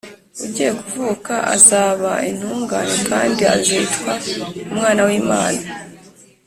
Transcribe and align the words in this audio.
ugiye 0.45 0.71
kuvuka 0.79 1.33
azaba 1.55 2.11
intungane 2.29 2.95
kandi 3.09 3.41
azitwa 3.55 4.11
umwana 4.71 5.01
w’imana 5.07 5.63